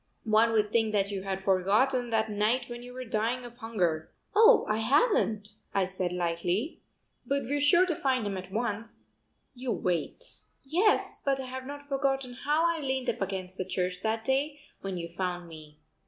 One 0.25 0.51
would 0.53 0.71
think 0.71 0.93
that 0.93 1.11
you 1.11 1.21
had 1.21 1.43
forgotten 1.43 2.09
that 2.09 2.27
night 2.27 2.67
when 2.67 2.81
you 2.81 2.91
were 2.91 3.05
dying 3.05 3.45
of 3.45 3.57
hunger." 3.57 4.09
"Oh, 4.35 4.65
I 4.67 4.77
haven't," 4.77 5.49
I 5.75 5.85
said 5.85 6.11
lightly, 6.11 6.81
"but 7.23 7.43
we're 7.43 7.61
sure 7.61 7.85
to 7.85 7.95
find 7.95 8.25
him 8.25 8.35
at 8.35 8.51
once. 8.51 9.09
You 9.53 9.71
wait." 9.71 10.39
"Yes, 10.63 11.21
but 11.23 11.39
I 11.39 11.45
have 11.45 11.67
not 11.67 11.87
forgotten 11.87 12.33
how 12.33 12.65
I 12.65 12.79
leaned 12.79 13.11
up 13.11 13.21
against 13.21 13.59
the 13.59 13.63
church 13.65 14.01
that 14.01 14.25
day 14.25 14.59
when 14.81 14.97
you 14.97 15.07
found 15.07 15.47
me. 15.47 15.77